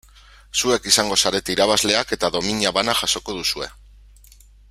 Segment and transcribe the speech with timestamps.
[0.61, 3.71] Zuek izango zarete irabazleak eta domina bana jasoko duzue.